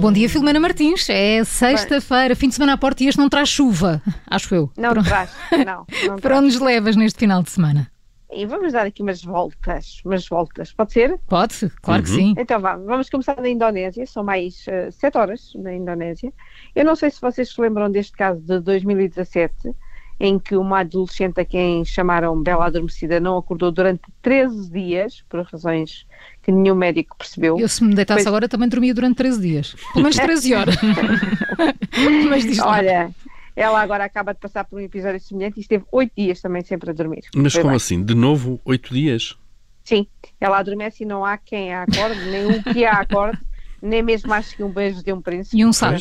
Bom 0.00 0.12
dia, 0.12 0.28
Filomena 0.28 0.60
Martins. 0.60 1.08
É 1.08 1.42
sexta-feira, 1.44 2.36
fim 2.36 2.48
de 2.48 2.54
semana 2.54 2.74
à 2.74 2.76
porta 2.76 3.02
e 3.02 3.08
este 3.08 3.18
não 3.18 3.28
traz 3.28 3.48
chuva, 3.48 4.00
acho 4.26 4.54
eu. 4.54 4.70
Não 4.76 4.90
Para- 4.90 5.02
traz, 5.02 5.30
não. 5.64 5.86
não 6.06 6.16
Para 6.20 6.36
onde 6.38 6.46
nos 6.46 6.60
levas 6.60 6.96
neste 6.96 7.18
final 7.18 7.42
de 7.42 7.50
semana? 7.50 7.90
E 8.30 8.44
vamos 8.44 8.72
dar 8.72 8.84
aqui 8.86 9.02
umas 9.02 9.22
voltas, 9.22 10.00
umas 10.04 10.28
voltas, 10.28 10.72
pode 10.72 10.92
ser? 10.92 11.16
Pode? 11.28 11.70
Claro 11.80 12.02
que 12.02 12.10
sim. 12.10 12.34
Então 12.36 12.60
vá, 12.60 12.76
vamos 12.76 13.08
começar 13.08 13.36
na 13.40 13.48
Indonésia, 13.48 14.04
são 14.06 14.22
mais 14.24 14.64
eh, 14.68 14.90
sete 14.90 15.16
horas 15.16 15.52
na 15.54 15.72
Indonésia. 15.72 16.32
Eu 16.74 16.84
não 16.84 16.96
sei 16.96 17.10
se 17.10 17.20
vocês 17.20 17.48
se 17.52 17.60
lembram 17.60 17.90
deste 17.90 18.12
caso 18.16 18.40
de 18.40 18.58
2017, 18.60 19.54
em 20.18 20.38
que 20.38 20.56
uma 20.56 20.80
adolescente 20.80 21.38
a 21.40 21.44
quem 21.44 21.84
chamaram 21.84 22.40
Bela 22.42 22.66
Adormecida 22.66 23.20
não 23.20 23.36
acordou 23.36 23.70
durante 23.70 24.02
13 24.22 24.70
dias, 24.70 25.22
por 25.28 25.42
razões 25.42 26.06
que 26.42 26.50
nenhum 26.50 26.74
médico 26.74 27.16
percebeu. 27.18 27.58
Eu, 27.58 27.68
se 27.68 27.84
me 27.84 27.94
deitasse 27.94 28.18
Pois- 28.20 28.26
agora, 28.26 28.48
também 28.48 28.68
dormia 28.68 28.94
durante 28.94 29.16
13 29.16 29.40
dias. 29.40 29.74
Pelo 29.92 30.02
menos 30.04 30.16
13 30.16 30.54
horas. 30.54 30.76
Mas. 32.28 32.58
Olha, 32.60 33.10
ela 33.54 33.80
agora 33.80 34.04
acaba 34.04 34.32
de 34.32 34.40
passar 34.40 34.64
por 34.64 34.76
um 34.78 34.82
episódio 34.82 35.20
semelhante 35.20 35.58
e 35.58 35.60
esteve 35.60 35.84
oito 35.92 36.12
dias 36.16 36.40
também 36.40 36.62
sempre 36.62 36.90
a 36.90 36.92
dormir. 36.92 37.24
Mas 37.34 37.52
Foi 37.52 37.62
como 37.62 37.72
bem. 37.72 37.76
assim? 37.76 38.02
De 38.02 38.14
novo, 38.14 38.60
oito 38.64 38.92
dias? 38.92 39.36
Sim, 39.84 40.06
ela 40.40 40.58
adormece 40.58 41.04
e 41.04 41.06
não 41.06 41.24
há 41.24 41.36
quem 41.38 41.72
a 41.72 41.82
acorde, 41.82 42.20
nem 42.28 42.46
um 42.46 42.62
que 42.62 42.84
a 42.84 42.92
acorde, 43.00 43.38
nem 43.80 44.02
mesmo 44.02 44.32
acho 44.34 44.56
que 44.56 44.62
um 44.64 44.70
beijo 44.70 45.02
de 45.02 45.12
um 45.12 45.20
príncipe. 45.22 45.56
E 45.58 45.64
um 45.64 45.72
sapo. 45.72 45.98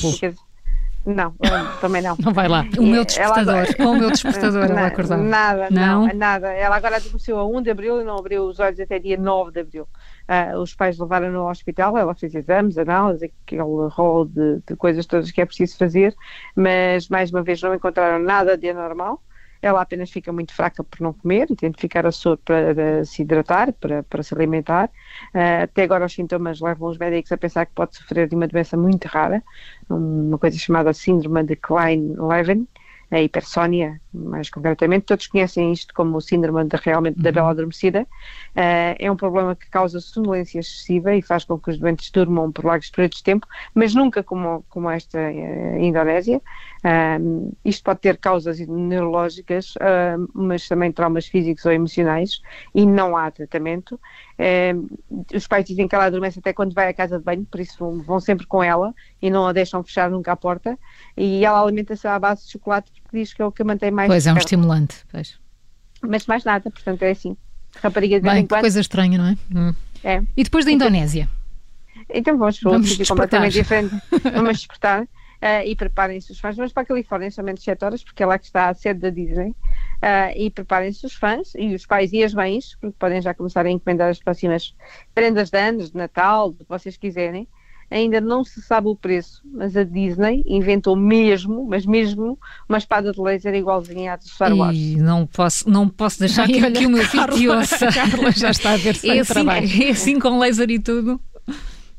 Não, 1.06 1.36
também 1.80 2.02
não. 2.02 2.16
Não 2.24 2.34
vai 2.34 2.48
lá. 2.48 2.66
O 2.78 2.82
meu 2.82 2.96
Ela 2.96 3.06
despertador. 3.06 3.54
agora- 3.56 3.74
Com 3.76 3.84
o 3.84 3.98
meu 4.00 4.10
despertador 4.12 4.64
ela 4.64 4.88
acordava. 4.88 5.22
Nada, 5.22 5.68
Não? 5.70 6.08
não? 6.08 6.16
nada. 6.16 6.52
Ela 6.52 6.76
agora 6.76 6.96
adormeceu 6.98 7.38
a 7.38 7.46
1 7.48 7.62
de 7.62 7.70
abril 7.70 8.02
e 8.02 8.04
não 8.04 8.18
abriu 8.18 8.44
os 8.46 8.60
olhos 8.60 8.80
até 8.80 8.98
dia 8.98 9.16
9 9.18 9.52
de 9.52 9.60
abril. 9.60 9.88
Ah, 10.28 10.54
os 10.58 10.74
pais 10.74 10.98
levaram-no 10.98 11.42
ao 11.42 11.50
hospital, 11.52 11.96
ela 11.98 12.16
fez 12.16 12.34
exames, 12.34 12.78
análises, 12.80 13.30
aquele 13.46 13.62
rol 13.62 14.26
de, 14.26 14.60
de 14.68 14.76
coisas 14.76 15.06
todas 15.06 15.30
que 15.32 15.40
é 15.42 15.46
preciso 15.46 15.78
fazer, 15.78 16.16
mas 16.56 17.08
mais 17.10 17.30
uma 17.32 17.44
vez 17.44 17.62
não 17.62 17.76
encontraram 17.76 18.18
nada 18.18 18.58
de 18.58 18.70
anormal. 18.70 19.22
Ela 19.62 19.82
apenas 19.82 20.12
fica 20.12 20.32
muito 20.32 20.54
fraca 20.54 20.84
por 20.84 21.02
não 21.02 21.14
comer 21.14 21.48
tem 21.56 21.72
de 21.72 21.80
ficar 21.80 22.06
a 22.06 22.12
soro 22.12 22.38
para 22.44 23.04
se 23.06 23.22
hidratar, 23.22 23.74
para, 23.74 24.04
para 24.04 24.24
se 24.24 24.34
alimentar. 24.34 24.90
Ah, 25.34 25.64
até 25.64 25.84
agora 25.84 26.06
os 26.06 26.14
sintomas 26.14 26.60
levam 26.60 26.90
os 26.90 26.98
médicos 26.98 27.32
a 27.32 27.38
pensar 27.38 27.66
que 27.66 27.74
pode 27.74 27.96
sofrer 27.96 28.28
de 28.28 28.36
uma 28.36 28.48
doença 28.48 28.78
muito 28.78 29.06
rara, 29.06 29.44
uma 29.90 30.38
coisa 30.38 30.58
chamada 30.58 30.94
síndrome 30.94 31.44
de 31.44 31.56
Klein-Levin, 31.56 32.68
a 33.12 33.22
hipersónia, 33.22 34.02
mais 34.16 34.50
concretamente. 34.50 35.06
Todos 35.06 35.28
conhecem 35.28 35.72
isto 35.72 35.94
como 35.94 36.18
o 36.18 36.22
síndrome 36.22 36.64
de, 36.66 36.78
realmente 36.78 37.20
da 37.22 37.32
bela 37.32 37.50
adormecida. 37.52 38.08
Ah, 38.56 38.96
é 38.98 39.12
um 39.12 39.16
problema 39.16 39.56
que 39.56 39.70
causa 39.70 40.00
sonolência 40.00 40.60
excessiva 40.60 41.16
e 41.16 41.22
faz 41.22 41.44
com 41.44 41.60
que 41.60 41.70
os 41.70 41.78
doentes 41.78 42.10
durmam 42.12 42.52
por 42.52 42.66
largos 42.66 42.90
períodos 42.90 43.18
de 43.18 43.24
tempo, 43.24 43.48
mas 43.74 43.94
nunca 43.94 44.24
como, 44.24 44.64
como 44.70 44.90
esta 44.90 45.20
eh, 45.20 45.78
Indonésia. 45.82 46.42
Ah, 46.84 47.18
isto 47.64 47.84
pode 47.84 48.00
ter 48.00 48.18
causas 48.18 48.60
neurológicas, 48.60 49.74
mas 50.34 50.68
também 50.68 50.92
traumas 50.92 51.28
físicos 51.28 51.66
ou 51.66 51.72
emocionais, 51.72 52.42
e 52.74 52.86
não 52.86 53.18
há 53.18 53.30
tratamento. 53.32 54.00
Os 55.34 55.48
pais 55.48 55.66
dizem 55.66 55.88
que 55.88 55.96
ela 55.96 56.06
adormece 56.06 56.40
até 56.40 56.54
quando 56.54 56.74
vai 56.74 56.90
à 56.90 56.94
casa 56.94 57.18
de 57.18 57.24
banho, 57.24 57.46
por 57.46 57.60
isso 57.60 57.78
vão, 57.80 58.02
vão 58.02 58.20
sempre 58.20 58.46
com 58.46 58.64
ela 58.64 58.94
e 59.22 59.30
não 59.30 59.48
a 59.48 59.54
deixam 59.54 59.84
fechar 59.84 60.10
nunca 60.10 60.32
a 60.32 60.36
porta. 60.36 60.78
E 61.18 61.44
ela 61.46 61.62
alimenta-se 61.62 62.08
à 62.08 62.18
base 62.20 62.46
de 62.46 62.52
chocolate 62.52 62.92
diz 63.16 63.34
que 63.34 63.42
é 63.42 63.46
o 63.46 63.52
que 63.52 63.62
a 63.62 63.66
mantém 63.66 63.92
mais 63.92 64.08
Pois 64.08 64.28
é, 64.28 64.34
um 64.34 64.38
estimulante. 64.38 64.98
Pois. 65.12 65.38
Mas 66.02 66.26
mais 66.28 66.44
nada, 66.44 66.70
portanto 66.70 67.02
é 67.04 67.12
assim. 67.12 67.36
Rapariga 67.82 68.18
de 68.18 68.22
vez 68.22 68.34
Bem, 68.34 68.44
em 68.44 68.46
que 68.46 68.50
quando. 68.50 68.62
coisa 68.62 68.80
estranha, 68.80 69.18
não 69.18 69.26
é? 69.26 69.38
Hum. 69.54 69.74
É. 70.04 70.22
E 70.38 70.44
depois 70.44 70.66
da 70.66 70.72
Indonésia? 70.72 71.28
Então 72.10 72.38
vamos 72.38 72.60
para 72.60 72.72
Vamos 72.72 72.88
outro 72.88 72.98
sítio 72.98 73.14
completamente 73.14 73.54
diferente. 73.54 73.96
Vamos 74.34 74.58
despertar 74.60 75.08
eh, 75.42 75.68
e 75.68 75.76
preparem-se 75.76 76.32
os 76.32 76.40
fãs. 76.40 76.56
Vamos 76.56 76.72
para 76.72 76.84
a 76.84 76.86
Califórnia 76.86 77.32
somente 77.32 77.62
7 77.62 77.84
horas, 77.84 78.04
porque 78.04 78.22
é 78.22 78.26
lá 78.26 78.38
que 78.38 78.46
está 78.46 78.70
a 78.70 78.74
sede 78.74 79.00
da 79.00 79.10
Disney. 79.10 79.56
Eh, 80.02 80.46
e 80.46 80.50
preparem-se 80.52 81.06
os 81.06 81.14
fãs 81.14 81.54
e 81.56 81.74
os 81.74 81.86
pais 81.86 82.14
e 82.14 82.24
as 82.24 82.34
mães, 82.34 82.76
porque 82.80 82.96
podem 83.00 83.22
já 83.22 83.34
começar 83.34 83.66
a 83.66 83.70
encomendar 83.70 84.10
as 84.10 84.20
próximas 84.20 84.76
prendas 85.14 85.50
de 85.50 85.58
anos, 85.58 85.92
de 85.92 85.98
Natal, 85.98 86.52
do 86.52 86.64
que 86.64 86.70
vocês 86.70 86.98
quiserem. 86.98 87.48
Ainda 87.90 88.20
não 88.20 88.44
se 88.44 88.62
sabe 88.62 88.88
o 88.88 88.96
preço, 88.96 89.42
mas 89.46 89.78
a 89.78 89.84
Disney 89.84 90.44
inventou 90.48 90.96
mesmo, 90.96 91.66
mas 91.70 91.86
mesmo, 91.86 92.38
uma 92.68 92.78
espada 92.78 93.12
de 93.12 93.22
laser 93.22 93.54
igualzinha 93.54 94.14
à 94.14 94.16
de 94.16 94.28
Star 94.28 94.54
Wars. 94.56 94.76
E 94.78 94.96
não 94.98 95.26
posso, 95.28 95.70
não 95.70 95.88
posso 95.88 96.20
deixar 96.20 96.44
Ai, 96.44 96.48
que, 96.54 96.64
olha, 96.64 96.72
que 96.72 96.86
o 96.86 96.90
meu 96.90 97.04
filho 97.06 97.24
Carla, 97.24 97.38
te 97.38 97.48
ouça. 97.50 97.92
Carla 97.92 98.32
já 98.32 98.50
está 98.50 98.72
a 98.72 98.78
ver 98.78 98.96
sem 98.98 99.12
É 99.12 99.20
assim, 99.20 99.34
trabalho. 99.34 99.70
é 99.84 99.90
assim 99.90 100.20
com 100.20 100.40
laser 100.40 100.70
e 100.70 100.80
tudo. 100.80 101.22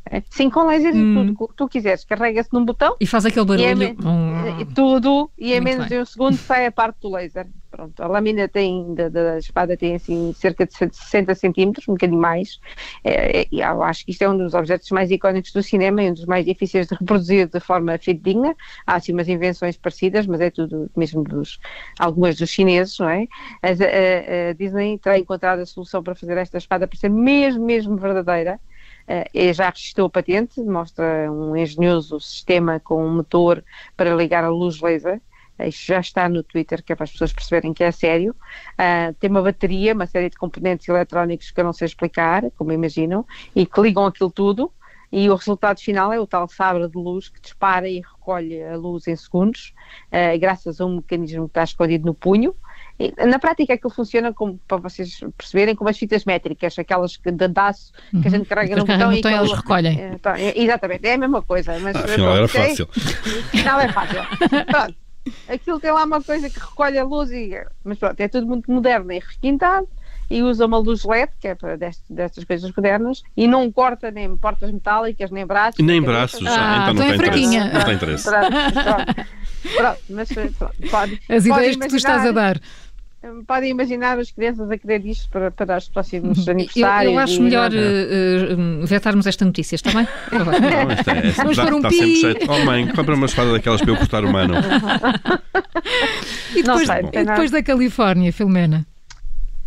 É, 0.08 0.22
Sim, 0.30 0.48
com 0.50 0.64
laser 0.64 0.94
Hum. 0.94 1.02
e 1.10 1.14
tudo, 1.26 1.36
o 1.44 1.48
que 1.48 1.56
tu 1.56 1.68
quiseres. 1.68 2.04
Carrega-se 2.04 2.48
num 2.52 2.64
botão 2.64 2.94
E 3.00 3.06
faz 3.06 3.26
aquele 3.26 3.44
E 3.58 3.64
é 3.64 3.74
barulho. 3.74 3.96
me- 3.98 4.06
Hum. 4.08 4.26
E 4.60 4.64
tudo, 4.64 5.30
e 5.36 5.52
em 5.52 5.60
Muito 5.60 5.64
menos 5.64 5.88
bem. 5.88 5.98
de 5.98 6.02
um 6.02 6.04
segundo 6.06 6.36
sai 6.36 6.66
a 6.66 6.72
parte 6.72 6.98
do 7.02 7.10
laser. 7.10 7.46
Pronto, 7.70 8.00
a 8.02 8.06
lâmina 8.06 8.48
tem, 8.48 8.94
da, 8.94 9.08
da 9.08 9.38
espada 9.38 9.76
tem 9.76 9.96
assim 9.96 10.32
cerca 10.32 10.64
de 10.64 10.72
60 10.74 11.34
centímetros, 11.34 11.86
um 11.88 11.92
bocadinho 11.92 12.20
mais. 12.20 12.58
É, 13.04 13.40
é, 13.42 13.46
e 13.52 13.60
eu 13.60 13.82
acho 13.82 14.04
que 14.04 14.12
isto 14.12 14.22
é 14.22 14.28
um 14.30 14.38
dos 14.38 14.54
objetos 14.54 14.88
mais 14.90 15.10
icónicos 15.10 15.52
do 15.52 15.62
cinema 15.62 16.02
e 16.02 16.10
um 16.10 16.14
dos 16.14 16.24
mais 16.24 16.44
difíceis 16.46 16.86
de 16.86 16.94
reproduzir 16.98 17.48
de 17.48 17.60
forma 17.60 17.98
fidedigna. 17.98 18.54
Há 18.86 18.94
assim 18.96 19.12
umas 19.12 19.28
invenções 19.28 19.76
parecidas, 19.76 20.26
mas 20.26 20.40
é 20.40 20.50
tudo 20.50 20.88
mesmo 20.96 21.22
dos, 21.24 21.58
algumas 21.98 22.36
dos 22.36 22.48
chineses, 22.48 22.96
não 22.98 23.08
é? 23.10 23.26
A, 23.62 23.68
a- 23.68 24.50
a 24.50 24.52
Disney 24.54 24.98
terá 24.98 25.18
encontrado 25.18 25.60
a 25.60 25.66
solução 25.66 26.02
para 26.02 26.14
fazer 26.14 26.36
esta 26.38 26.58
espada 26.58 26.86
para 26.86 26.98
ser 26.98 27.10
mesmo, 27.10 27.64
mesmo 27.64 27.96
verdadeira. 27.96 28.58
Eh, 29.08 29.30
e 29.32 29.52
já 29.52 29.70
registrou 29.70 30.08
a 30.08 30.10
patente, 30.10 30.60
mostra 30.62 31.30
um 31.30 31.56
engenhoso 31.56 32.20
sistema 32.20 32.80
com 32.80 33.04
um 33.04 33.16
motor 33.16 33.64
para 33.96 34.14
ligar 34.14 34.44
a 34.44 34.48
luz 34.48 34.80
laser. 34.80 35.20
Isto 35.58 35.86
já 35.86 36.00
está 36.00 36.28
no 36.28 36.42
Twitter, 36.42 36.82
que 36.82 36.92
é 36.92 36.96
para 36.96 37.04
as 37.04 37.12
pessoas 37.12 37.32
perceberem 37.32 37.72
que 37.72 37.82
é 37.82 37.90
sério. 37.90 38.36
Ah, 38.76 39.14
tem 39.18 39.30
uma 39.30 39.42
bateria, 39.42 39.94
uma 39.94 40.06
série 40.06 40.28
de 40.28 40.36
componentes 40.36 40.86
eletrónicos 40.86 41.50
que 41.50 41.60
eu 41.60 41.64
não 41.64 41.72
sei 41.72 41.86
explicar, 41.86 42.50
como 42.58 42.72
imaginam, 42.72 43.24
e 43.54 43.64
que 43.64 43.80
ligam 43.80 44.04
aquilo 44.04 44.30
tudo. 44.30 44.70
E 45.10 45.30
o 45.30 45.34
resultado 45.34 45.80
final 45.80 46.12
é 46.12 46.20
o 46.20 46.26
tal 46.26 46.48
sabre 46.48 46.86
de 46.88 46.98
luz 46.98 47.28
que 47.28 47.40
dispara 47.40 47.88
e 47.88 48.00
recolhe 48.00 48.62
a 48.62 48.76
luz 48.76 49.06
em 49.06 49.16
segundos, 49.16 49.72
ah, 50.12 50.36
graças 50.36 50.80
a 50.80 50.84
um 50.84 50.96
mecanismo 50.96 51.44
que 51.44 51.52
está 51.52 51.64
escondido 51.64 52.04
no 52.04 52.12
punho. 52.12 52.54
Na 53.26 53.38
prática, 53.38 53.74
aquilo 53.74 53.90
funciona 53.92 54.32
como, 54.32 54.58
para 54.66 54.78
vocês 54.78 55.20
perceberem, 55.36 55.74
como 55.74 55.90
as 55.90 55.98
fitas 55.98 56.24
métricas, 56.24 56.78
aquelas 56.78 57.16
que 57.16 57.30
de 57.30 57.44
andaço 57.44 57.92
que 58.22 58.26
a 58.26 58.30
gente 58.30 58.46
carrega 58.48 58.76
no 58.76 58.84
botão 58.86 59.12
e 59.12 59.16
botão 59.16 59.30
aquilo- 59.32 59.46
eles 59.46 59.52
recolhem. 59.56 60.00
é, 60.00 60.18
tá, 60.18 60.40
é, 60.40 60.58
exatamente, 60.58 61.06
é 61.06 61.14
a 61.14 61.18
mesma 61.18 61.42
coisa. 61.42 61.78
Mas, 61.78 61.94
Ah, 61.94 62.00
afinal 62.00 62.36
era 62.36 62.48
fácil. 62.48 62.88
Afinal 63.52 63.80
é 63.80 63.88
fácil. 63.92 64.20
Pronto. 64.66 64.94
Aquilo 65.48 65.80
tem 65.80 65.90
lá 65.92 66.04
uma 66.04 66.22
coisa 66.22 66.48
que 66.48 66.58
recolhe 66.58 66.98
a 66.98 67.04
luz 67.04 67.30
e. 67.32 67.50
Mas 67.84 67.98
pronto, 67.98 68.18
é 68.20 68.28
tudo 68.28 68.46
muito 68.46 68.70
moderno 68.70 69.12
e 69.12 69.18
requintado 69.18 69.88
e 70.30 70.42
usa 70.42 70.66
uma 70.66 70.78
luz 70.78 71.04
LED, 71.04 71.30
que 71.40 71.48
é 71.48 71.54
para 71.54 71.76
dest- 71.76 72.02
destas 72.08 72.44
coisas 72.44 72.70
modernas, 72.76 73.22
e 73.36 73.46
não 73.46 73.70
corta 73.70 74.10
nem 74.10 74.36
portas 74.36 74.70
metálicas, 74.72 75.30
nem 75.30 75.44
braços. 75.46 75.78
E 75.78 75.82
nem 75.82 76.00
braços, 76.00 76.40
Ah, 76.46 76.88
então 76.90 76.94
não 76.94 77.02
então 77.10 77.26
é 77.26 77.30
tem 77.30 77.44
interesse. 77.44 77.74
Não 77.74 77.84
tem 77.84 77.94
interesse. 77.94 78.24
Pronto, 78.30 78.50
pronto. 78.72 79.26
Pronto, 79.76 79.98
mas 80.10 80.28
pronto, 80.32 80.54
pode, 80.90 81.12
As 81.28 81.28
pode 81.28 81.48
ideias 81.48 81.76
que 81.76 81.88
tu 81.88 81.96
estás 81.96 82.24
a 82.24 82.28
imaginar- 82.30 82.54
dar. 82.54 82.60
Podem 83.46 83.70
imaginar 83.70 84.18
as 84.18 84.30
crianças 84.30 84.70
a 84.70 84.78
querer 84.78 85.04
isto 85.06 85.28
para, 85.30 85.50
para 85.50 85.76
os 85.78 85.88
próximos 85.88 86.46
Eu, 86.46 86.52
aniversários. 86.52 87.12
eu 87.12 87.18
acho 87.18 87.34
e- 87.40 87.42
melhor 87.42 87.70
eh, 87.74 88.84
vetarmos 88.84 89.26
esta 89.26 89.44
notícia, 89.44 89.74
está 89.76 89.90
bem? 89.92 90.06
Não, 90.32 90.92
isto 90.92 91.10
é, 91.10 91.30
Vamos 91.32 91.56
dá- 91.56 91.64
pôr 91.64 91.74
um 91.74 91.80
dá 91.80 91.88
pi. 91.88 91.94
sempre 91.96 92.14
jeito. 92.16 92.46
Oh 92.50 92.64
mãe, 92.64 92.86
compra 92.88 93.14
uma 93.14 93.26
espada 93.26 93.52
daquelas 93.52 93.80
para 93.80 93.90
eu 93.90 93.96
cortar 93.96 94.24
o 94.24 94.32
mano. 94.32 94.54
E 96.54 96.62
depois, 96.62 96.86
sei, 96.86 96.96
e 97.12 97.24
depois 97.24 97.50
da 97.50 97.62
Califórnia, 97.62 98.32
Filomena? 98.32 98.86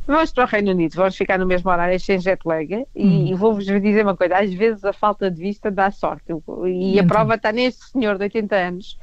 Vamos 0.08 0.32
para 0.32 0.44
o 0.44 0.48
Reino 0.48 0.72
Unido, 0.72 0.96
vamos 0.96 1.16
ficar 1.16 1.38
no 1.38 1.46
mesmo 1.46 1.70
horário 1.70 2.00
sem 2.00 2.20
jet 2.20 2.42
lag 2.44 2.84
e, 2.96 3.32
e 3.32 3.36
vou-vos 3.36 3.64
dizer 3.66 4.02
uma 4.04 4.16
coisa, 4.18 4.38
às 4.40 4.52
vezes 4.52 4.84
a 4.84 4.92
falta 4.92 5.30
de 5.30 5.40
vista 5.40 5.70
dá 5.70 5.92
sorte 5.92 6.24
e 6.32 6.34
a 6.34 7.04
Então. 7.04 7.08
prova 7.08 7.36
está 7.36 7.52
neste 7.52 7.86
senhor 7.92 8.18
de 8.18 8.24
80 8.24 8.56
anos 8.56 8.98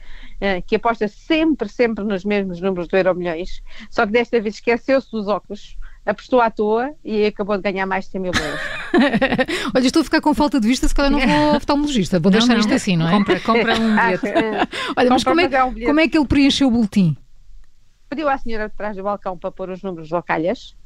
que 0.67 0.77
aposta 0.77 1.09
sempre, 1.09 1.69
sempre 1.69 2.05
nos 2.05 2.25
mesmos 2.25 2.61
números 2.61 2.88
do 2.88 2.97
Euro 2.97 3.15
Milhões, 3.15 3.62
só 3.91 4.05
que 4.06 4.12
desta 4.12 4.41
vez 4.41 4.56
esqueceu-se 4.56 5.11
dos 5.11 5.29
óculos, 5.29 5.77
apostou 6.05 6.41
à 6.41 6.50
toa 6.50 6.94
e 7.05 7.27
acabou 7.27 7.56
de 7.56 7.62
ganhar 7.62 7.87
mais 7.87 8.05
de 8.05 8.12
100 8.12 8.21
mil 8.21 8.33
euros. 8.33 8.61
Olha, 9.75 9.87
estou 9.87 10.00
a 10.03 10.05
ficar 10.05 10.21
com 10.21 10.33
falta 10.35 10.61
de 10.61 10.69
vista, 10.69 10.87
se 10.87 10.94
calhar 10.94 11.11
não 11.11 11.19
vou 11.21 11.49
ao 11.50 11.56
oftalmologista. 11.56 12.21
Vou 12.21 12.31
deixar 12.31 12.53
não. 12.55 12.61
isto 12.61 12.73
assim, 12.73 12.97
não 12.97 13.09
é? 13.09 13.11
Compra, 13.12 13.41
compra 13.41 13.75
um 13.75 13.91
bilhete. 13.97 14.27
eh, 14.29 14.67
Olha, 14.97 15.11
mas 15.11 15.25
como 15.25 15.41
é, 15.41 15.65
um 15.65 15.75
como 15.75 16.00
é 16.00 16.09
que 16.09 16.17
ele 16.17 16.27
preencheu 16.27 16.69
o 16.69 16.71
boletim? 16.71 17.17
Pediu 18.09 18.29
à 18.29 18.38
senhora 18.38 18.69
de 18.69 18.77
trás 18.77 18.97
do 18.97 19.03
balcão 19.03 19.37
para 19.37 19.50
pôr 19.50 19.71
os 19.71 19.83
números 19.83 20.12
ao 20.12 20.23
calhas, 20.23 20.77
eh, 20.77 20.86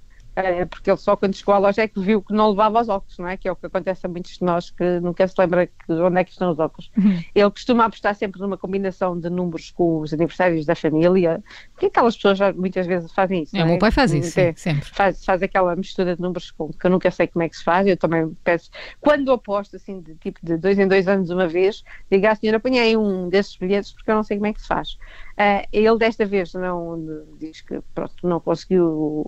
porque 0.71 0.91
ele 0.91 0.97
só 0.97 1.17
quando 1.17 1.35
chegou 1.35 1.55
à 1.55 1.59
loja 1.59 1.83
é 1.83 1.89
que 1.89 2.01
viu 2.01 2.23
que 2.23 2.33
não 2.33 2.51
levava 2.51 2.81
os 2.81 2.89
óculos, 2.89 3.19
não 3.19 3.29
é? 3.29 3.37
Que 3.37 3.49
é 3.49 3.53
o 3.53 3.57
que 3.57 3.67
acontece 3.67 4.07
a 4.07 4.09
muitos 4.09 4.33
de 4.39 4.45
nós 4.45 4.71
que 4.71 5.01
nunca 5.01 5.27
se 5.27 5.35
lembra 5.39 5.67
que, 5.67 5.93
onde 5.93 6.21
é 6.21 6.25
que 6.25 6.31
estão 6.31 6.51
os 6.51 6.59
óculos. 6.59 6.91
Ele 7.35 7.51
costuma 7.51 7.85
apostar 7.85 8.15
sempre 8.15 8.41
numa 8.41 8.57
combinação 8.57 9.19
de 9.19 9.29
números 9.29 9.71
com 9.71 10.01
os 10.01 10.13
aniversários 10.13 10.65
da 10.65 10.75
família, 10.75 11.43
porque 11.73 11.87
aquelas 11.87 12.17
pessoas 12.17 12.39
já 12.39 12.53
muitas 12.53 12.87
vezes 12.87 13.13
fazem 13.13 13.43
isso. 13.43 13.57
É, 13.57 13.65
o 13.65 13.67
meu 13.67 13.79
pai 13.79 13.91
faz 13.91 14.13
isso, 14.13 14.39
É, 14.39 14.53
sim, 14.53 14.57
sempre. 14.57 14.89
faz, 14.91 15.25
faz 15.25 15.43
aquela 15.43 15.75
mistura 15.77 16.15
de 16.15 16.23
números 16.23 16.51
com, 16.51 16.71
que 16.73 16.87
eu 16.87 16.91
nunca 16.91 17.11
sei 17.11 17.27
como 17.27 17.43
é 17.43 17.49
que 17.49 17.57
se 17.57 17.65
faz, 17.65 17.87
eu 17.87 17.97
também 17.97 18.33
peço, 18.45 18.71
quando 19.01 19.33
aposto 19.33 19.77
assim, 19.77 20.01
de 20.01 20.15
tipo 20.17 20.39
de 20.43 20.57
dois 20.57 20.79
em 20.79 20.87
dois 20.87 21.09
anos 21.09 21.31
uma 21.31 21.49
vez, 21.49 21.83
digo 22.11 22.27
à 22.27 22.35
senhora, 22.35 22.61
aí 22.81 22.97
um 22.97 23.29
desses 23.29 23.57
bilhetes 23.57 23.93
porque 23.93 24.11
eu 24.11 24.15
não 24.15 24.23
sei 24.23 24.37
como 24.37 24.47
é 24.47 24.53
que 24.53 24.61
se 24.61 24.67
faz. 24.69 24.97
Ah, 25.37 25.65
ele 25.73 25.99
desta 25.99 26.25
vez 26.27 26.53
não 26.55 27.25
diz 27.39 27.61
que 27.63 27.81
pronto, 27.95 28.15
não 28.23 28.41
conseguiu 28.41 29.27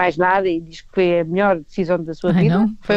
mais 0.00 0.16
nada 0.16 0.48
e 0.48 0.60
diz 0.60 0.80
que 0.80 0.88
foi 0.92 1.20
a 1.20 1.24
melhor 1.24 1.58
decisão 1.60 2.02
da 2.02 2.14
sua 2.14 2.32
Ai, 2.32 2.44
vida. 2.44 2.58
não? 2.58 2.74
Foi 2.80 2.96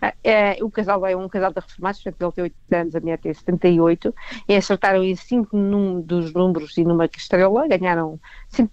ah, 0.00 0.14
é, 0.22 0.58
o 0.62 0.70
casal 0.70 1.04
é 1.04 1.16
um 1.16 1.28
casal 1.28 1.52
de 1.52 1.60
reformados, 1.60 2.02
portanto 2.02 2.22
ele 2.22 2.32
tem 2.32 2.44
80 2.44 2.76
anos, 2.80 2.94
a 2.94 3.00
mulher 3.00 3.18
tem 3.18 3.34
78, 3.34 4.14
e 4.48 4.54
acertaram 4.54 5.02
em 5.02 5.16
5 5.16 6.02
dos 6.04 6.32
números 6.32 6.76
e 6.78 6.84
numa 6.84 7.06
estrela, 7.06 7.66
ganharam 7.66 8.20
100, 8.48 8.70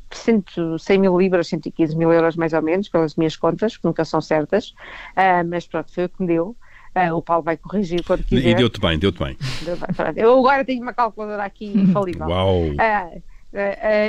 100 0.78 0.98
mil 1.00 1.18
libras, 1.18 1.48
115 1.48 1.96
mil 1.98 2.12
euros 2.14 2.36
mais 2.36 2.54
ou 2.54 2.62
menos, 2.62 2.90
pelas 2.90 3.16
minhas 3.16 3.36
contas, 3.36 3.76
que 3.78 3.86
nunca 3.86 4.06
são 4.06 4.22
certas, 4.22 4.74
Ah, 5.16 5.44
mas 5.44 5.66
pronto, 5.68 5.92
foi 5.94 6.06
o 6.06 6.10
que 6.10 6.22
me 6.22 6.28
deu. 6.28 6.56
Ah, 6.96 7.12
o 7.16 7.24
Paulo 7.24 7.44
vai 7.44 7.58
corrigir 7.58 8.04
quando 8.06 8.24
quiser. 8.24 8.50
E 8.50 8.54
deu-te 8.54 8.80
bem, 8.80 9.00
deu-te 9.00 9.18
bem. 9.18 9.36
Eu 10.16 10.38
agora 10.38 10.64
tenho 10.64 10.84
uma 10.84 10.94
calculadora 10.94 11.44
aqui 11.44 11.66
infalível. 11.76 12.28
Uau! 12.28 12.60
Ah, 12.78 13.10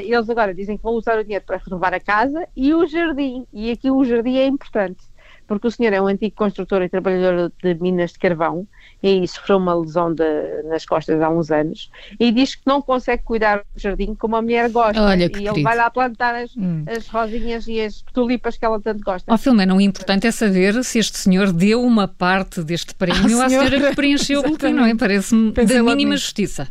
eles 0.04 0.28
agora 0.30 0.54
dizem 0.54 0.76
que 0.76 0.82
vão 0.82 0.94
usar 0.94 1.18
o 1.18 1.22
dinheiro 1.22 1.44
para 1.46 1.60
renovar 1.64 1.92
a 1.94 2.00
casa 2.00 2.46
e 2.56 2.72
o 2.74 2.86
jardim. 2.86 3.44
E 3.52 3.70
aqui 3.70 3.90
o 3.90 4.04
jardim 4.04 4.36
é 4.36 4.46
importante, 4.46 5.02
porque 5.46 5.66
o 5.66 5.70
senhor 5.70 5.92
é 5.92 6.00
um 6.00 6.06
antigo 6.06 6.34
construtor 6.34 6.82
e 6.82 6.88
trabalhador 6.88 7.52
de 7.62 7.74
minas 7.74 8.12
de 8.12 8.18
carvão 8.18 8.66
e 9.02 9.28
sofreu 9.28 9.58
uma 9.58 9.74
lesão 9.74 10.14
de- 10.14 10.62
nas 10.64 10.86
costas 10.86 11.20
há 11.20 11.28
uns 11.28 11.50
anos 11.50 11.90
e 12.18 12.32
diz 12.32 12.54
que 12.54 12.62
não 12.64 12.80
consegue 12.80 13.22
cuidar 13.22 13.58
do 13.58 13.78
jardim 13.78 14.14
como 14.14 14.36
a 14.36 14.40
mulher 14.40 14.70
gosta. 14.70 15.02
Olha, 15.02 15.26
e 15.26 15.28
que 15.28 15.36
ele 15.40 15.48
querido. 15.48 15.62
vai 15.62 15.76
lá 15.76 15.90
plantar 15.90 16.34
as, 16.34 16.56
Hum. 16.56 16.84
as 16.86 17.06
rosinhas 17.08 17.68
e 17.68 17.82
as 17.82 18.00
tulipas 18.14 18.56
que 18.56 18.64
ela 18.64 18.80
tanto 18.80 19.04
gosta. 19.04 19.30
Ó 19.32 19.36
Filomena, 19.36 19.74
o 19.74 19.80
importante 19.82 20.26
é 20.26 20.30
saber 20.32 20.82
se 20.82 20.98
este 20.98 21.18
senhor 21.18 21.52
deu 21.52 21.82
uma 21.82 22.08
parte 22.08 22.62
deste 22.64 22.94
prémio 22.94 23.40
Ah, 23.42 23.44
à 23.44 23.48
senhora 23.50 23.78
que 23.90 23.94
preencheu 23.94 24.40
o 24.40 24.42
boletim, 24.44 24.72
não 24.72 24.86
é? 24.86 24.94
Parece-me 24.96 25.52
da 25.52 25.82
mínima 25.82 26.16
justiça. 26.16 26.68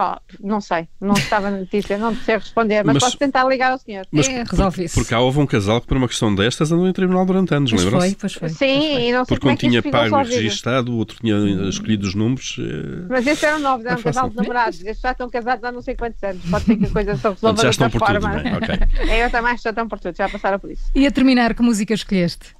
Oh, 0.00 0.16
não 0.40 0.60
sei, 0.60 0.86
não 1.00 1.14
estava 1.14 1.50
na 1.50 1.56
notícia, 1.58 1.98
não 1.98 2.14
sei 2.14 2.36
responder, 2.36 2.84
mas, 2.84 2.94
Mas- 2.94 3.02
posso 3.02 3.18
tentar 3.18 3.42
ligar 3.48 3.72
ao 3.72 3.78
senhor. 3.78 4.06
Mas 4.12 4.28
É, 4.28 4.44
resolve 4.44 4.84
isso. 4.84 4.94
Porque 4.94 5.10
cá 5.10 5.18
houve 5.18 5.40
um 5.40 5.46
casal 5.46 5.80
que, 5.80 5.88
por 5.88 5.96
uma 5.96 6.06
questão 6.06 6.32
destas, 6.32 6.70
andou 6.70 6.86
em 6.86 6.92
tribunal 6.92 7.26
durante 7.26 7.52
anos, 7.52 7.70
Pois 7.72 7.82
lembram-se? 7.82 8.06
foi, 8.10 8.16
pois 8.20 8.32
foi. 8.34 8.48
Sim, 8.50 9.08
e 9.08 9.12
não 9.12 9.24
sei 9.24 9.34
Porque 9.34 9.40
como 9.40 9.50
um 9.50 9.54
é 9.54 9.56
tinha 9.56 9.82
pago 9.82 10.20
e 10.20 10.24
registado, 10.36 10.92
o 10.92 10.96
outro 10.98 11.18
tinha 11.20 11.36
escolhido 11.68 12.06
os 12.06 12.14
números. 12.14 12.56
eh, 12.60 13.06
Mas 13.08 13.26
esses 13.26 13.42
eram 13.42 13.58
novos, 13.58 13.84
eram 13.86 13.96
É 13.96 14.00
um 14.00 14.02
casal 14.04 14.30
de 14.30 14.36
namorados. 14.36 14.78
Estes 14.78 15.00
já 15.00 15.10
estão 15.10 15.28
casados 15.28 15.64
há 15.64 15.72
não 15.72 15.82
sei 15.82 15.96
quantos 15.96 16.22
anos. 16.22 16.42
Pode 16.48 16.64
ser 16.64 16.76
que 16.76 16.84
a 16.86 16.90
coisa 16.90 17.16
se 17.16 17.28
resolva 17.28 17.60
de 17.60 17.66
outra 17.66 17.90
por 17.90 18.00
tudo, 18.00 18.20
forma. 18.20 18.28
não 18.28 18.50
é? 18.50 18.56
Ok. 18.56 18.68
É, 19.10 19.24
eu 19.24 19.30
também 19.30 19.56
já 19.58 19.70
estão 19.70 19.88
por 19.88 19.98
tudo, 19.98 20.16
já 20.16 20.28
passaram 20.28 20.58
por 20.60 20.70
isso. 20.70 20.84
E 20.94 21.06
a 21.06 21.10
terminar, 21.10 21.54
que 21.54 21.62
música 21.62 21.92
escolheste? 21.94 22.56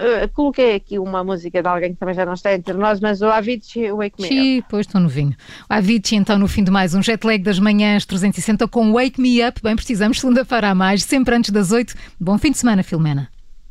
Uh, 0.00 0.26
coloquei 0.32 0.76
aqui 0.76 0.98
uma 0.98 1.22
música 1.22 1.60
de 1.60 1.68
alguém 1.68 1.92
que 1.92 1.98
também 1.98 2.14
já 2.14 2.24
não 2.24 2.32
está 2.32 2.54
entre 2.54 2.72
nós, 2.72 3.00
mas 3.00 3.20
o 3.20 3.26
Avicii 3.26 3.92
Wake 3.92 4.18
Me 4.18 4.26
Up. 4.26 4.34
Xi, 4.34 4.64
pois 4.68 4.86
estou 4.86 4.98
novinho. 4.98 5.36
A 5.68 5.76
Avicii, 5.76 6.16
então, 6.16 6.38
no 6.38 6.48
fim 6.48 6.64
de 6.64 6.70
mais 6.70 6.94
um 6.94 7.02
jet 7.02 7.22
lag 7.26 7.38
das 7.42 7.58
manhãs 7.58 8.06
360 8.06 8.66
com 8.66 8.94
Wake 8.94 9.20
Me 9.20 9.46
Up. 9.46 9.60
Bem, 9.62 9.76
precisamos 9.76 10.18
segunda-feira 10.18 10.70
a 10.70 10.74
mais, 10.74 11.02
sempre 11.04 11.34
antes 11.34 11.50
das 11.50 11.70
8. 11.70 11.94
Bom 12.18 12.38
fim 12.38 12.50
de 12.50 12.56
semana, 12.56 12.82
Filomena. 12.82 13.28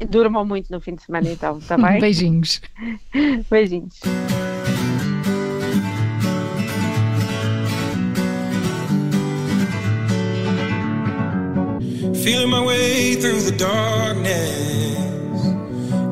Durmam 0.08 0.46
muito 0.46 0.72
no 0.72 0.80
fim 0.80 0.96
de 0.96 1.02
semana 1.02 1.30
então, 1.30 1.58
está 1.58 1.78
bem? 1.78 1.98
Beijinhos. 2.00 2.62
Beijinhos. 3.50 4.00
Feeling 12.24 12.50
my 12.50 12.64
way 12.64 13.16
through 13.16 13.40
the 13.40 13.56
darkness, 13.58 15.09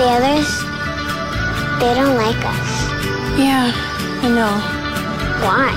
The 0.00 0.06
others, 0.06 0.48
they 1.78 1.92
don't 1.92 2.16
like 2.16 2.42
us. 2.42 2.70
Yeah, 3.38 3.70
I 4.22 4.28
know. 4.30 4.56
Why? 5.44 5.76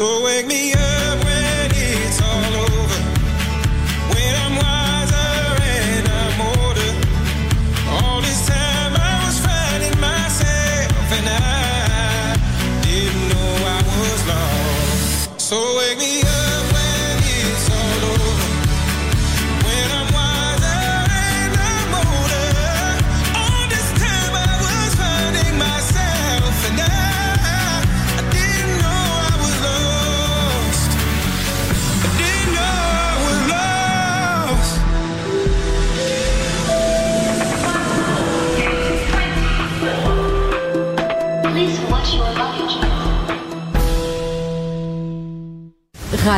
So 0.00 0.24
wake 0.24 0.46
me 0.46 0.72
up 0.72 1.09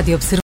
Radio 0.02 0.16
Observador. 0.16 0.32